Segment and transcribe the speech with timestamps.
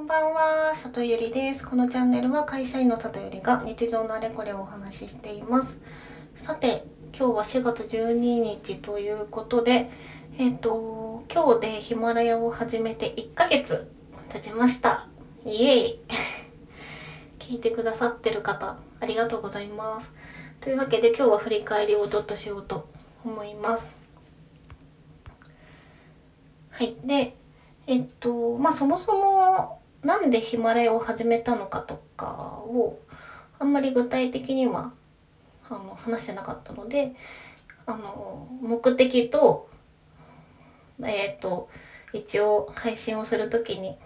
[0.00, 1.66] んばんは、里ゆりです。
[1.66, 5.78] このチャンネルは会社員の里ゆりが日常のあれこれをお話ししています。
[6.36, 9.90] さて、今日は4月12日ということで、
[10.38, 13.90] えっ、と、今日でヒマラヤを始めて1ヶ月
[14.30, 15.06] 経ちました。
[15.44, 16.00] イエーイ
[17.38, 20.10] 聞いてくださってる方、ありがとうございます。
[20.62, 22.88] というわけで今日は振り返りをちょっとしようと
[23.22, 23.94] 思います。
[26.70, 26.96] はい。
[27.04, 27.36] で、
[27.86, 32.98] えっと、まあそもそもなんでヒマラヤを始めたのかとかを
[33.58, 34.92] あんまり具体的には
[35.68, 37.14] あの話してなかったので、
[37.86, 39.68] あの、目的と、
[41.04, 41.68] えっと、
[42.12, 43.98] 一応配信をするときに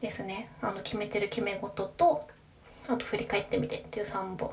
[0.00, 2.26] ですね、あの決めてる決め事と、
[2.88, 4.52] あと振り返ってみてっていう3本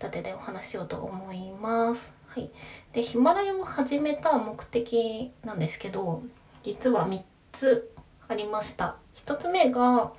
[0.00, 2.12] 立てでお話ししようと思います。
[2.26, 2.50] はい。
[2.92, 6.22] で、ヒマラヤを始めた目的なんですけど、
[6.62, 7.91] 実は3つ
[8.32, 8.96] ありました。
[9.26, 10.12] 1つ目が、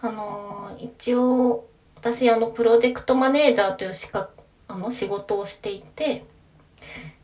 [0.00, 4.30] あのー一応、私、あの、プロジェクトマネージャーという資格、
[4.66, 6.24] あの、仕事をしていて、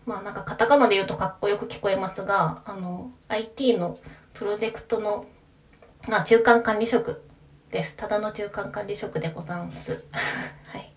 [0.05, 3.99] まあなんかカタカナで言うとかっこよく聞こえますが、あの、IT の
[4.35, 5.27] プロジェクトの、
[6.07, 7.23] まあ中間管理職
[7.71, 7.97] です。
[7.97, 10.05] ただの中間管理職でござんす。
[10.73, 10.93] はい。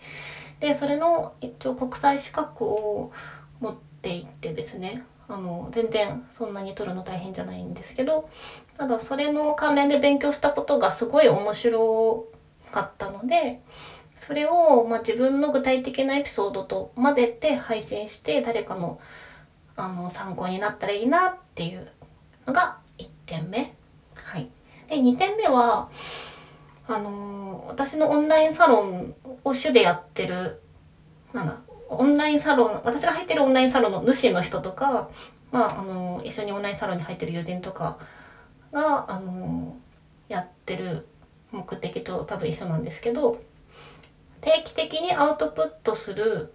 [0.59, 3.11] で、それの一応国際資格を
[3.61, 5.03] 持っていてですね、
[5.33, 8.29] あの、全然そんなに取るの大変じゃないんですけど、
[8.77, 12.27] ただそれの関連で勉強したことがすごい面白
[12.71, 13.59] かったので、
[14.15, 18.99] それを、まあ、自分の具体的なエピソードと混ぜて配信して誰かの
[19.75, 21.91] あの参考になったらいいなっていう
[22.47, 23.73] のが1点目。
[24.15, 24.49] はい。
[24.87, 25.89] で、2点目は、
[26.87, 30.61] あのー私のオンラインサロンを主でやってる、
[31.33, 31.61] なんだ、
[31.99, 35.09] オンラインサロン、私が入ってるオンラインサロンの主の人とか、
[35.51, 37.99] まあ、あの一緒にオンラインサロンに入ってる友人とか
[38.71, 39.77] が、あの
[40.29, 41.07] やってる
[41.51, 43.41] 目的と多分一緒なんですけど、
[44.41, 46.53] 定期的にアウトプットする、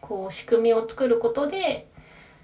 [0.00, 1.90] こう、仕組みを作ることで、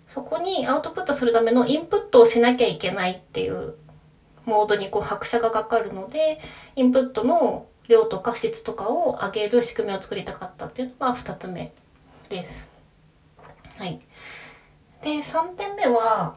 [0.06, 3.74] そこにアウトプットするためのインプットをしなきゃいけないっていう
[4.44, 6.40] モードにこう拍車がかかるので、
[6.76, 11.72] インプットの量とか質とかを上げる仕組みを作りたかったっていうのが2つ目。
[12.34, 12.66] です。
[13.76, 14.00] はい。
[15.02, 16.34] で、3点目は、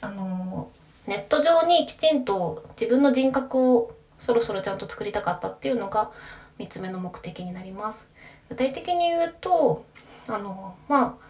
[0.00, 0.70] あの、
[1.08, 6.12] ネット上にきちんと自分の人格をそろそろちゃんと作りたかったっていうのが
[6.60, 8.06] 3つ目の目的になります。
[8.48, 9.84] 具体的に言うと、
[10.28, 11.26] あの、まあ、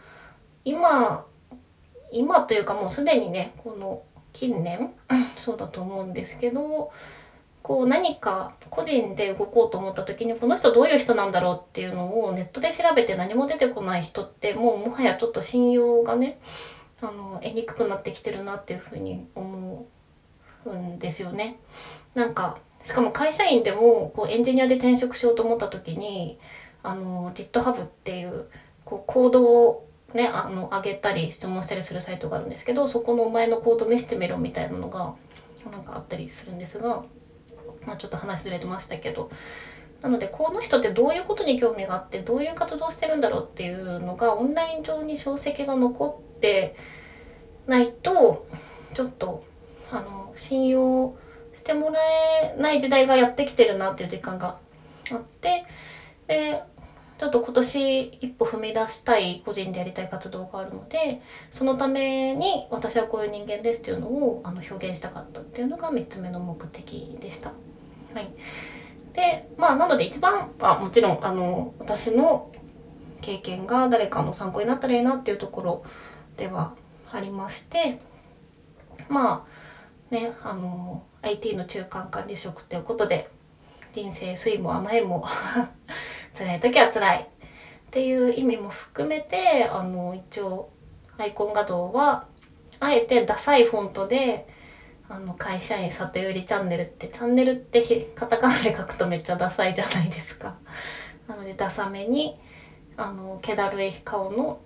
[0.66, 1.24] 今、
[2.12, 4.02] 今というかもうすでにね、この
[4.34, 4.90] 近年、
[5.38, 6.90] そうだと思うんですけど、
[7.62, 16.38] こう何か個人で動こうと思った時にこの人どういう人なんだろうっていうのをネットで調べて何も出てこない人ってもうもはやちょっと信用がね
[17.00, 19.86] あの得にくくなってきてるなっていうふうに思
[20.64, 21.58] うんですよね。
[22.14, 26.38] なんかしかも会社員でもこうエンジニアで転職しようと思った時に
[26.82, 28.46] あの GitHub っていう
[28.84, 35.14] こうコードをねあの上げたり質問したりするサイトがあるんですけどそこのお前のコード見せてみろみたいなのが
[35.70, 37.02] なんかあったりするんですが。
[37.86, 39.30] まあ、ちょっと話ずれてましたけど
[40.02, 46.74] なのでこの人ってどういうことに興味があってどういう活動してるんだろうっていうのがオンライン上に書籍が残って
[47.66, 48.46] ないと
[48.94, 49.44] ちょっと
[49.90, 51.16] あの信用
[51.54, 54.56] してもらえない時代がやってきてるなっていう実感が
[55.10, 55.64] あって
[56.26, 56.62] で
[57.18, 61.20] ちょっと今年一歩踏み出したい個人でやりたい活動があるので
[61.50, 67.52] そのために私はこういう人間ですっていうのをあの表現したかったっていうのが3つ目の目的でした。
[68.14, 68.30] はい、
[69.12, 72.50] でまあなので一番はもちろんあの私の
[73.20, 75.84] 経験が誰かの参考になったらいいなっていうところ
[76.36, 76.74] では
[77.10, 77.98] ありまして
[79.08, 79.46] ま
[80.10, 83.30] あねあの IT の中間管理職ということで
[83.92, 85.26] 人生酸いも甘いも
[86.36, 87.30] 辛い時は辛い。
[87.90, 90.70] っていう意味も含めてあの一応
[91.18, 92.28] アイコン画像は
[92.78, 94.46] あえてダサいフォントで
[95.10, 100.54] あの会社員里寄りチャンネルってチャンネルってひカタカナで書くとめっちゃダサいじゃないですか。
[101.26, 102.38] なのでダサめに
[102.96, 104.60] あの気だるい顔の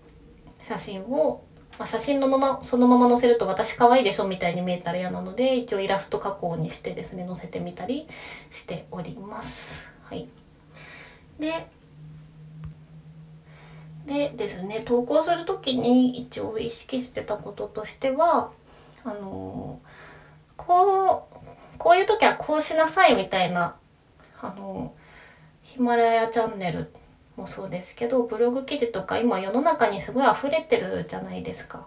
[0.63, 1.43] 写真を、
[1.79, 8.07] まあ、写真のの、ま、そのまま載せると私可愛いでしょみたいに見えたら嫌なので一応イラスト加工にしてですね載せてみたり
[8.51, 9.89] しております。
[10.03, 10.29] はい、
[11.39, 11.67] で
[14.05, 18.51] でですね投稿する時に一応意識してたこととしては
[19.05, 19.81] あの
[20.67, 23.77] こうこういう時はこうしなさいみたいな
[24.41, 24.95] あの
[25.63, 26.93] ヒマラヤチャンネル
[27.37, 31.87] もそうですけどブログ記事とか今世の中にすごい溢れてるじゃないですか。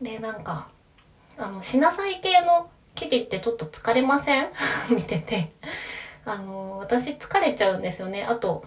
[0.00, 0.68] でなんか
[1.38, 4.48] あのしなさい系の記事ってちょっと疲れません？
[4.90, 5.52] 見てて。
[6.24, 8.24] あの私疲れちゃうんですよね。
[8.24, 8.64] あと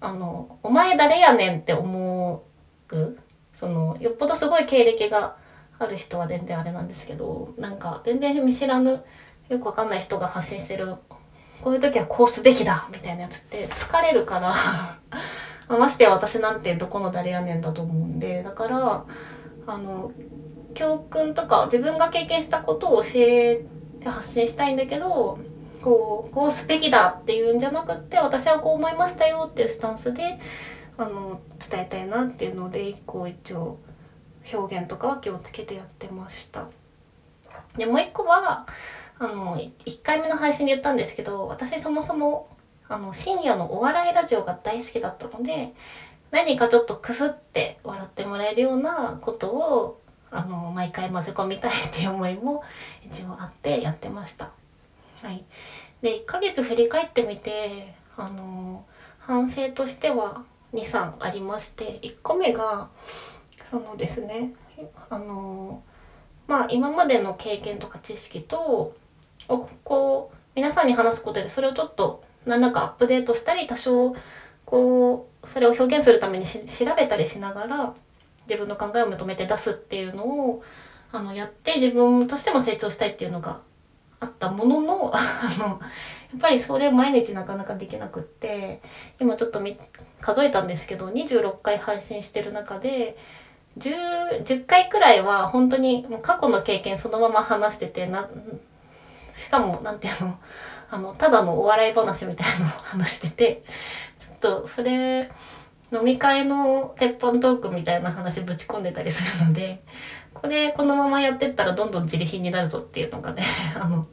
[0.00, 2.42] あの「お前誰やねん」って思
[2.90, 3.16] う
[3.54, 5.36] そのよっぽどすごい経歴が
[5.78, 9.04] ある人は全然あれなんですけどなんか全然見知らぬ
[9.48, 10.96] よくわかんない人が発信してる
[11.62, 14.54] こういう時はこうすべきだみたいなやつって疲れるから
[15.76, 19.04] ましてや私なんてどこの誰やねんだと思うんでだから
[19.66, 20.12] あの
[20.74, 23.64] 教訓とか自分が経験したことを教え
[24.00, 25.38] て発信したいんだけど
[25.82, 30.38] こうこうすべきだっていうんじゃなくって私はこう思いましたよっていうスタンスで
[30.96, 33.78] あの伝えたいなっていうので一個一応
[34.52, 36.66] 表現とかは気をつけてやってました。
[37.76, 38.66] でもう一個は
[39.18, 42.48] あの1回目の配信で言ったんですけど私そもそも
[42.88, 45.72] あの深夜のお笑いラジオが大好きだったので
[46.30, 50.00] 何かちょっとクスって笑ってもらえるようなことを
[50.30, 52.64] あの毎回混ぜ込みたいっていう思いも
[53.06, 54.50] 一応あってやってました。
[55.22, 55.44] はい、
[56.02, 58.84] で1ヶ月振り返ってみてあの
[59.20, 60.42] 反省としては
[60.74, 62.90] 23ありまして1個目が
[63.70, 64.52] そのですね。
[65.10, 65.82] あの
[66.46, 68.96] まあ今までの経験とか知識と
[69.48, 74.14] こう皆さんに話すことでそれをちょっと何らかアップデートしたり多少
[74.64, 76.60] こうそれを表現するために調
[76.96, 77.94] べたりしながら
[78.48, 80.62] 自分の考えをまとめて出すっていうのを
[81.12, 83.60] あのやって自分としても成長したいっていうのが
[84.20, 85.20] あったものの あ
[85.58, 85.76] のや
[86.36, 88.80] っぱりそれ毎日なかなかできなくって
[89.20, 89.62] 今ちょっと
[90.20, 93.16] 数えたんですけど26回配信してる中で
[93.78, 98.28] 10, 10回くらいは本当に過去の経験そのまま話しててな
[99.32, 100.38] しかも何て言うの
[100.90, 103.64] あのただのお笑い話みたいなのを話してて
[104.18, 105.30] ちょっとそれ
[105.92, 109.82] 飲み会の鉄板トークみたいな話ぶち込んでたりするので
[110.32, 113.42] これこのままやってったらどんどん自利品になるぞっていうのがね
[113.80, 114.06] あの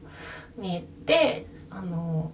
[0.58, 2.32] 見えてあの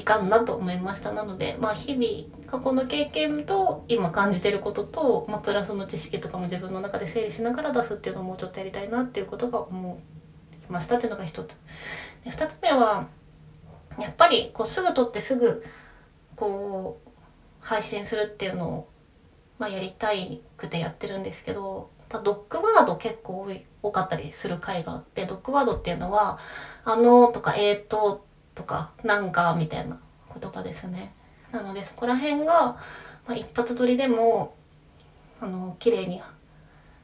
[0.00, 10.00] いかんなと思いましたなのでまあ日々過去の経験と今感じてることと、まあ、プラスの知識とかも自分の中で整理しながら出すっていうのをもうちょっとやりたいなっていうことが思
[10.68, 11.58] いましたっていうのが一つ。
[12.24, 13.08] で2つ目は
[13.98, 15.62] やっぱりこうすぐ撮ってすぐ
[16.34, 17.10] こう
[17.60, 18.88] 配信するっていうのを、
[19.58, 26.38] まあ、やりたいくてやってるんですけどドッグワード結構多い多かったりする回があってドッグワードっていうのは
[26.84, 28.26] 「あの」とか「えーと」
[28.60, 29.98] とか「なんか」みたいな
[30.38, 31.14] 言葉ですね。
[31.50, 32.76] なのでそこら辺が、ま
[33.28, 34.54] あ、一発撮りでも
[35.40, 36.20] あの綺麗に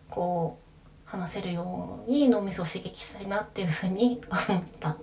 [0.08, 4.96] こう話せるように脳みそを刺激したいなっていうふうに 思った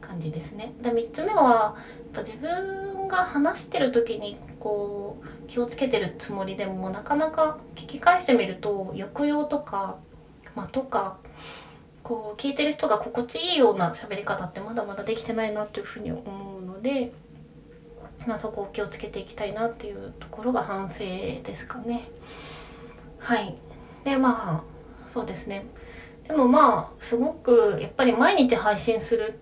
[0.00, 0.72] 感じですね。
[0.80, 1.74] で3つ目はや
[2.04, 9.96] っぱ自分が話してる時にこう気をつけてるつもりでもなかなか聞き返してみると抑揚とか
[10.54, 11.18] 間とか
[12.08, 17.12] こう聞いてる人が心地いいような喋り方ってまだまだできてないなというふうに思うので、
[18.26, 22.08] まあ、そこを気をつけていきたいなっていうところが反省ですかね。
[23.18, 23.54] はい
[24.04, 25.66] でまあそうですね
[26.26, 29.38] でもまあすごくやっぱり毎日配信する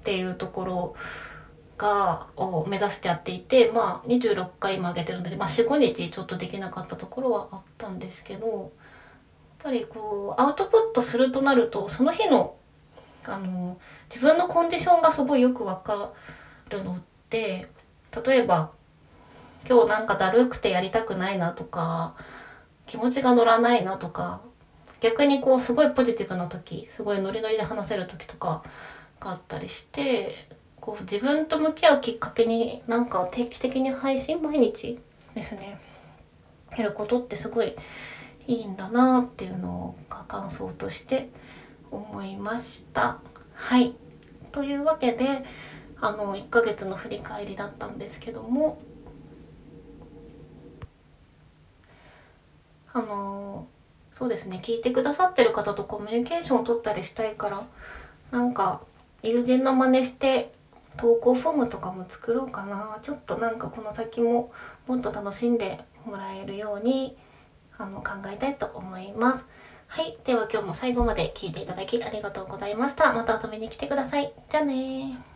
[0.00, 0.94] っていうところ
[1.76, 8.70] がを目指してやっていてまあ26回も上げてるので、まあ、45日ちょっとできなかったところはあったんですけど
[9.58, 12.56] ぱりこうアウトプットするとなるとその日の
[13.24, 16.12] あの自分のコンディションがすごいよくわか
[16.68, 17.68] るのって
[18.24, 18.70] 例えば
[19.68, 22.14] 今日なんかだるくてやりたくないなとか
[22.86, 24.42] 気持ちが乗らないなとか
[25.00, 28.62] 逆にこうすごいポジティブな時すごいノリノリで話せる時とか
[29.18, 30.48] があったりして
[30.80, 35.00] こう自分と向き合うきっかけになんか定期的に配信毎日
[35.34, 35.80] ですね
[36.76, 37.74] やることってすごい
[38.46, 41.30] いいんだなっていうのが感想として
[41.90, 43.18] 思いました。
[43.54, 43.94] はい。
[44.52, 45.44] というわけで
[46.00, 48.78] あの1ヶ月の振り返りだったんですけども
[52.92, 53.66] あの
[54.12, 54.60] そうですね。
[54.62, 57.66] 聞いてくださってる方とコミュニケーションを取ったりしたいから
[58.30, 58.80] なんか
[59.22, 60.52] 友人の真似して
[60.96, 62.98] 投稿フォームとかも作ろうかな。
[63.02, 64.52] ちょっとなんかこの先も
[64.86, 67.16] もっと楽しんでもらえるように
[67.78, 69.48] あの考えたいと思います。
[69.88, 70.18] はい。
[70.24, 73.12] では今日も最後まで聞いていただきありがとうございました。
[73.12, 74.32] また遊びに来てください。
[74.48, 75.35] じゃあね